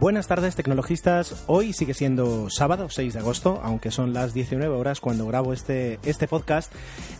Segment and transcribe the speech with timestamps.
[0.00, 1.42] Buenas tardes, tecnologistas.
[1.48, 5.98] Hoy sigue siendo sábado, 6 de agosto, aunque son las 19 horas cuando grabo este,
[6.04, 6.72] este podcast,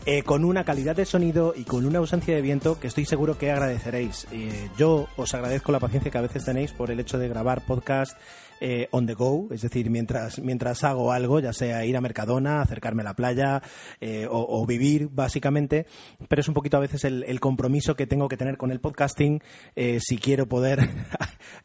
[0.06, 3.36] eh, con una calidad de sonido y con una ausencia de viento que estoy seguro
[3.36, 4.28] que agradeceréis.
[4.30, 7.66] Eh, yo os agradezco la paciencia que a veces tenéis por el hecho de grabar
[7.66, 8.16] podcast
[8.60, 12.60] eh, on the go, es decir, mientras, mientras hago algo, ya sea ir a Mercadona,
[12.60, 13.62] acercarme a la playa
[14.00, 15.86] eh, o, vivir, básicamente,
[16.28, 19.40] pero es un poquito a veces el, compromiso que tengo que tener con el podcasting
[19.76, 20.88] eh, si quiero poder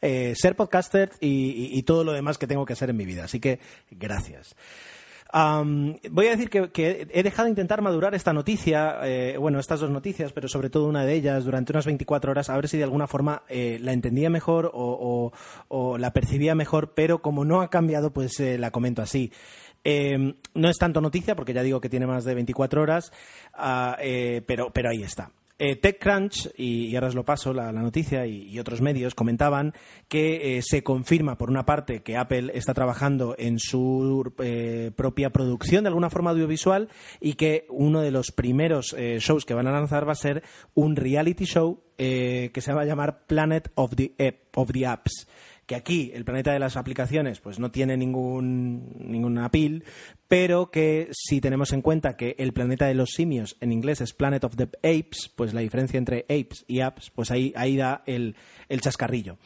[0.00, 3.24] ser podcaster y, y todo lo demás que tengo que hacer en mi vida.
[3.24, 3.58] Así que,
[3.90, 4.54] gracias
[6.10, 9.90] voy a decir que, he dejado de intentar madurar esta noticia, eh, bueno, estas dos
[9.90, 12.84] noticias, pero sobre todo una de ellas durante unas 24 horas, a ver si de
[12.84, 15.32] alguna forma eh, la entendía mejor o,
[15.98, 19.32] la percibía mejor, pero como no ha cambiado, pues eh, la comento así.
[19.82, 23.12] Em, no es tanto noticia, porque ya digo que tiene más de 24 horas,
[23.54, 23.96] ah,
[24.46, 25.30] pero, pero ahí está.
[25.56, 29.72] Eh, TechCrunch, y, ahora os lo paso, la, noticia, y, otros medios comentaban
[30.08, 35.30] que eh, se confirma, por una parte, que Apple está trabajando en su eh, propia
[35.30, 36.88] producción de alguna forma audiovisual
[37.20, 40.42] y que uno de los primeros shows que van a lanzar va a ser
[40.74, 44.12] un reality show que se va a llamar Planet of the,
[44.54, 45.26] of the Apps
[45.66, 49.84] que aquí el planeta de las aplicaciones pues no tiene ningún ninguna pil,
[50.28, 54.12] pero que si tenemos en cuenta que el planeta de los simios en inglés es
[54.12, 58.02] Planet of the Apes, pues la diferencia entre apes y apps, pues ahí, ahí da
[58.06, 58.36] el,
[58.80, 59.38] chascarrillo.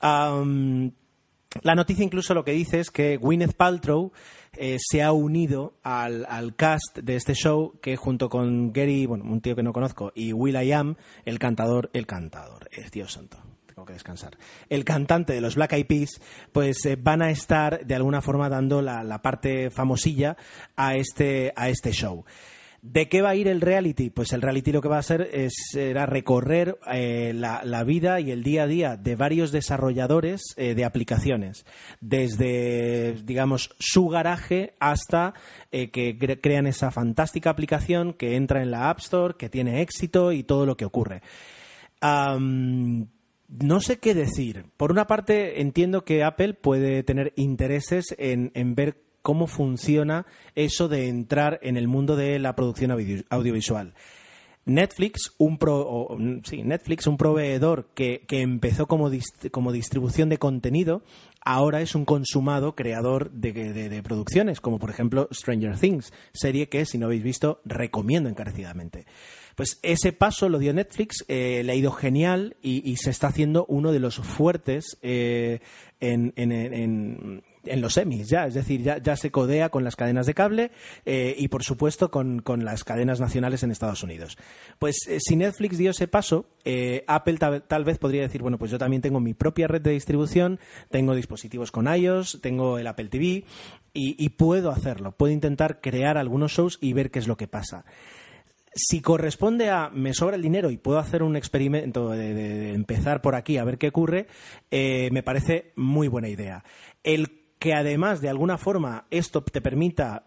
[0.00, 4.12] la noticia incluso lo que dice es que Gwyneth Paltrow
[4.56, 9.24] eh, se ha unido al, al, cast de este show que junto con Gary, bueno,
[9.24, 13.12] un tío que no conozco, y Will I Am, el cantador, el cantador, es Dios
[13.12, 13.38] santo
[13.74, 14.36] tengo que descansar.
[14.68, 16.20] El cantante de los Black Eyed Peas,
[16.52, 20.36] pues eh, van a estar de alguna forma dando la, parte famosilla
[20.76, 22.24] a este, a este show.
[22.86, 24.10] ¿De qué va a ir el reality?
[24.10, 28.30] Pues el reality lo que va a hacer es será recorrer eh, la, vida y
[28.30, 31.64] el día a día de varios desarrolladores eh, de aplicaciones,
[32.02, 35.32] desde, digamos, su garaje hasta
[35.70, 40.42] que crean esa fantástica aplicación que entra en la App Store, que tiene éxito y
[40.42, 41.22] todo lo que ocurre
[43.48, 44.66] no sé qué decir.
[44.76, 51.08] Por una parte, entiendo que Apple puede tener intereses en, ver cómo funciona eso de
[51.08, 52.90] entrar en el mundo de la producción
[53.30, 53.94] audiovisual.
[54.66, 55.58] Netflix, un,
[56.62, 59.10] Netflix, un proveedor que, empezó como,
[59.50, 61.02] como, distribución de contenido,
[61.40, 66.84] ahora es un consumado creador de, de, producciones, como por ejemplo Stranger Things, serie que,
[66.84, 69.06] si no habéis visto, recomiendo encarecidamente.
[69.54, 73.64] Pues ese paso lo dio Netflix, eh, le ha ido genial y, se está haciendo
[73.68, 75.60] uno de los fuertes eh,
[76.00, 77.42] en,
[77.80, 80.70] los semis ya, es decir, ya, se codea con las cadenas de cable
[81.04, 84.38] eh, y por supuesto con, las cadenas nacionales en Estados Unidos.
[84.78, 86.46] Pues si Netflix dio ese paso,
[87.06, 90.58] Apple tal, vez podría decir, bueno, pues yo también tengo mi propia red de distribución,
[90.90, 93.44] tengo dispositivos con iOS, tengo el Apple TV
[93.92, 97.84] y puedo hacerlo, puedo intentar crear algunos shows y ver qué es lo que pasa
[98.74, 103.34] si corresponde a me sobra el dinero y puedo hacer un experimento de, empezar por
[103.34, 104.26] aquí a ver qué ocurre,
[104.70, 106.64] eh, me parece muy buena idea.
[107.02, 110.24] El que además de alguna forma esto te permita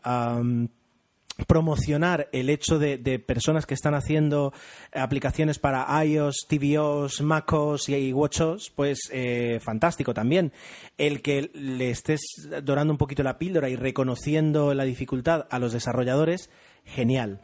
[1.46, 4.54] promocionar el hecho de, personas que están haciendo
[4.92, 10.52] aplicaciones para iOS, tvOS, MacOS y WatchOS, pues eh, fantástico también.
[10.98, 12.22] El que le estés
[12.64, 16.50] dorando un poquito la píldora y reconociendo la dificultad a los desarrolladores,
[16.86, 17.42] genial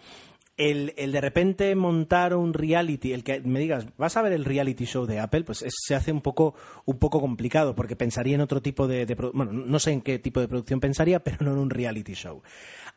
[0.58, 4.86] el, de repente montar un reality, el que me digas, vas a ver el reality
[4.86, 6.54] show de Apple, pues se hace un poco,
[6.86, 10.40] un poco complicado, porque pensaría en otro tipo de, bueno, no sé en qué tipo
[10.40, 12.44] de producción pensaría, pero no en un reality show.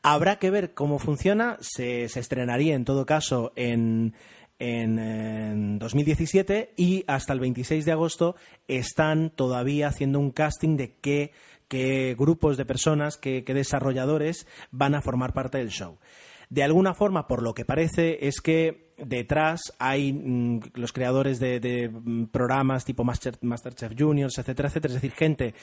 [0.02, 4.14] Habrá que ver cómo funciona, se, se estrenaría en todo caso en,
[4.58, 8.36] en, 2017 y hasta el 26 de agosto
[8.68, 11.32] están todavía haciendo un casting de qué,
[11.68, 15.98] qué grupos de personas, qué, qué desarrolladores van a formar parte del show.
[16.48, 21.90] De alguna forma, por lo que parece, es que detrás hay mm, los creadores de,
[21.92, 25.54] mm, programas tipo Master, Masterchef Juniors, etcétera, etcétera, es decir, gente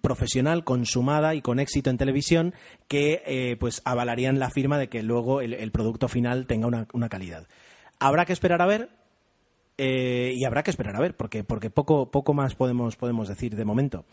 [0.00, 2.54] profesional, consumada y con éxito en televisión
[2.88, 7.46] que eh, pues avalarían la firma de que luego el, producto final tenga una, calidad.
[7.98, 8.88] Habrá que esperar a ver,
[9.76, 13.54] eh, y habrá que esperar a ver, porque, porque poco, poco más podemos, podemos decir
[13.56, 14.04] de momento.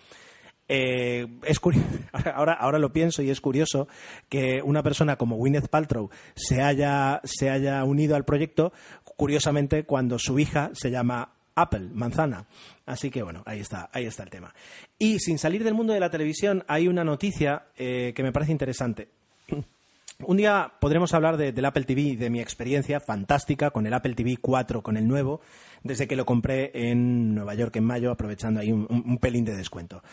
[0.74, 1.60] Eh, es
[2.34, 3.90] ahora, ahora lo pienso y es curioso
[4.30, 8.72] que una persona como Gwyneth Paltrow se haya, se haya unido al proyecto,
[9.04, 12.48] curiosamente cuando su hija se llama Apple, manzana.
[12.86, 14.54] Así que bueno, ahí está, ahí está el tema.
[14.98, 18.54] Y sin salir del mundo de la televisión, hay una noticia eh, que me parece
[18.54, 19.10] interesante.
[20.24, 24.38] Un día podremos hablar del Apple TV, de mi experiencia fantástica con el Apple TV
[24.40, 25.42] 4, con el nuevo,
[25.84, 30.04] desde que lo compré en Nueva York en mayo, aprovechando ahí un pelín de descuento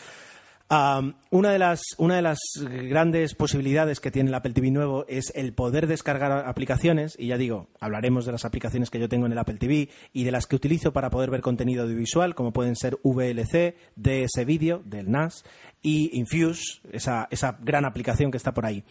[0.71, 5.33] una, de las, una de las grandes posibilidades que tiene el Apple TV nuevo es
[5.35, 9.33] el poder descargar aplicaciones, y ya digo, hablaremos de las aplicaciones que yo tengo en
[9.33, 12.77] el Apple TV y de las que utilizo para poder ver contenido audiovisual, como pueden
[12.77, 15.45] ser VLC, DS Video, del NAS,
[15.83, 18.85] y Infuse, esa, esa gran aplicación que está por ahí.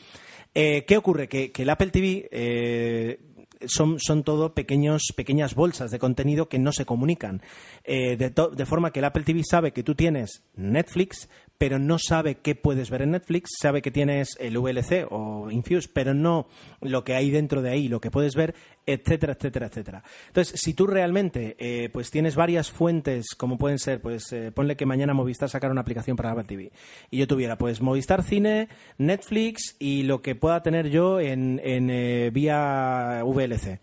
[0.53, 1.27] Eh, ¿Qué ocurre?
[1.27, 3.19] Que, el Apple TV eh,
[3.65, 7.41] son, son todo pequeños, pequeñas bolsas de contenido que no se comunican.
[7.83, 12.35] Eh, de, forma que el Apple TV sabe que tú tienes Netflix, pero no sabe
[12.35, 16.47] qué puedes ver en Netflix, sabe que tienes el VLC o Infuse, pero no
[16.81, 18.53] lo que hay dentro de ahí, lo que puedes ver,
[18.85, 20.03] etcétera, etcétera, etcétera.
[20.27, 24.77] Entonces, si tú realmente eh, pues tienes varias fuentes, como pueden ser, pues eh, ponle
[24.77, 26.71] que mañana Movistar sacara una aplicación para Apple TV,
[27.09, 31.89] y yo tuviera pues Movistar Cine, Netflix y lo que pueda tener yo en, en
[31.89, 33.79] eh, vía VLC.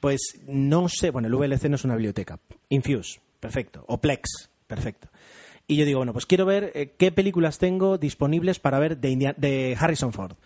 [0.00, 2.38] Pues no sé, bueno, el VLC no es una biblioteca.
[2.68, 3.84] Infuse, perfecto.
[3.88, 5.08] O Plex, perfecto.
[5.68, 9.34] Y yo digo, bueno, pues quiero ver eh, qué películas tengo disponibles para ver de,
[9.36, 10.36] de Harrison Ford.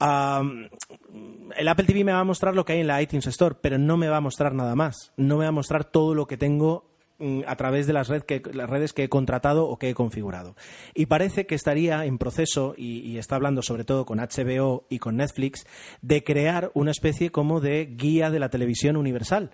[0.00, 3.76] el Apple TV me va a mostrar lo que hay en la iTunes Store, pero
[3.76, 5.12] no me va a mostrar nada más.
[5.16, 8.70] No me va a mostrar todo lo que tengo mm, a través de las, las
[8.70, 10.56] redes que he contratado o que he configurado.
[10.94, 15.16] Y parece que estaría en proceso, y, está hablando sobre todo con HBO y con
[15.16, 15.66] Netflix,
[16.00, 19.50] de crear una especie como de guía de la televisión universal,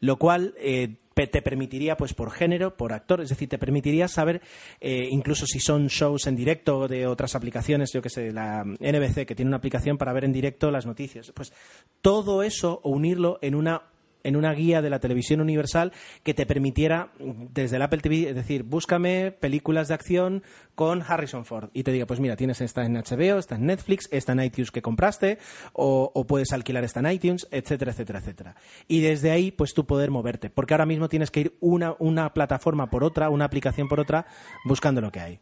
[0.00, 0.96] lo cual eh,
[1.26, 4.40] te permitiría, pues por género, por actor, es decir, te permitiría saber,
[4.80, 9.26] eh, incluso si son shows en directo de otras aplicaciones, yo que sé, la NBC,
[9.26, 11.52] que tiene una aplicación para ver en directo las noticias, pues
[12.00, 13.82] todo eso unirlo en una
[14.24, 18.34] en una guía de la televisión universal que te permitiera desde el Apple TV, es
[18.34, 20.42] decir, búscame películas de acción
[20.74, 24.08] con Harrison Ford y te diga, pues mira, tienes esta en HBO, esta en Netflix,
[24.10, 25.38] esta en iTunes que compraste
[25.72, 28.56] o, puedes alquilar esta en iTunes, etcétera, etcétera, etcétera.
[28.88, 32.32] Y desde ahí, pues tú poder moverte, porque ahora mismo tienes que ir una, una
[32.32, 34.26] plataforma por otra, una aplicación por otra,
[34.64, 35.38] buscando lo que hay.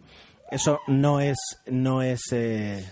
[0.51, 1.37] Eso no es,
[1.67, 2.85] no es, eh,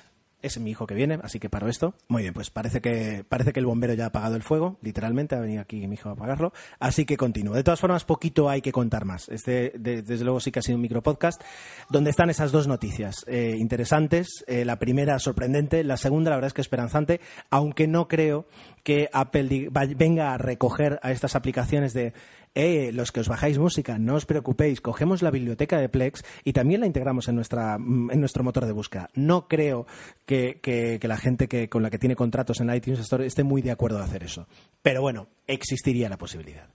[0.47, 1.95] es mi hijo que viene, así que paro esto.
[2.09, 5.35] Muy bien, pues parece que, parece que el bombero ya ha apagado el fuego, literalmente,
[5.35, 7.55] ha venido aquí mi hijo a apagarlo, así que continúo.
[7.55, 9.29] De todas formas, poquito hay que contar más.
[9.29, 11.43] Este, desde luego, sí que ha sido un micropodcast,
[11.91, 14.45] donde están esas dos noticias eh, interesantes.
[14.47, 17.21] Eh, la primera, sorprendente, la segunda, la verdad es que esperanzante,
[17.51, 18.47] aunque no creo
[18.83, 22.13] que Apple venga a recoger a estas aplicaciones de
[22.57, 26.55] eh, los que os bajáis música, no os preocupéis, cogemos la biblioteca de Plex y
[26.55, 29.11] también la integramos en, nuestra, mm, en nuestro motor de búsqueda.
[29.15, 29.87] No creo
[30.25, 33.61] que, que, la gente que, con la que tiene contratos en iTunes Store esté muy
[33.61, 34.49] de acuerdo de hacer eso.
[34.81, 36.71] Pero bueno, existiría la posibilidad.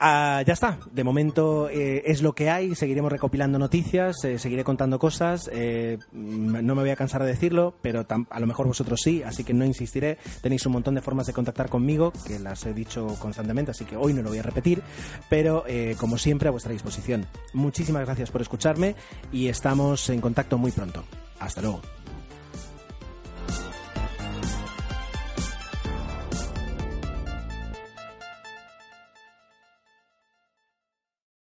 [0.00, 4.62] Ah, ya está, de momento eh, es lo que hay, seguiremos recopilando noticias, eh, seguiré
[4.62, 9.00] contando cosas, eh, no me voy a cansar de decirlo, pero a lo mejor vosotros
[9.02, 12.64] sí, así que no insistiré, tenéis un montón de formas de contactar conmigo, que las
[12.64, 14.82] he dicho constantemente, así que hoy no lo voy a repetir,
[15.28, 15.64] pero
[15.98, 17.26] como siempre a vuestra disposición.
[17.52, 18.94] Muchísimas gracias por escucharme
[19.32, 21.04] y estamos en contacto muy pronto.
[21.40, 21.80] Hasta luego.